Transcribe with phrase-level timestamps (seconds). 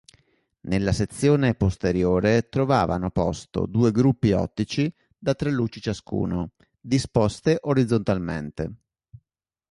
[0.61, 8.71] Nella sezione posteriore trovavano posto due gruppi ottici da tre luci ciascuno disposte orizzontalmente.